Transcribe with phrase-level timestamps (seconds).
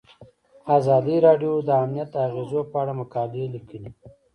[0.77, 3.91] ازادي راډیو د امنیت د اغیزو په اړه مقالو لیکلي.